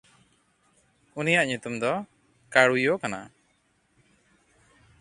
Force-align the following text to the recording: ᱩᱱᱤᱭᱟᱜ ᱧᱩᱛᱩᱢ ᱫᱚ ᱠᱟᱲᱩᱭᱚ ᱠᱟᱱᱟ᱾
ᱩᱱᱤᱭᱟᱜ 1.19 1.45
ᱧᱩᱛᱩᱢ 1.47 1.75
ᱫᱚ 1.81 1.91
ᱠᱟᱲᱩᱭᱚ 2.53 2.93
ᱠᱟᱱᱟ᱾ 3.01 3.19